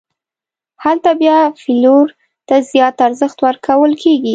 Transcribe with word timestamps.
هلته 0.83 1.09
بیا 1.21 1.37
فلېور 1.61 2.07
ته 2.47 2.55
زیات 2.71 2.97
ارزښت 3.07 3.37
ورکول 3.47 3.91
کېږي. 4.03 4.29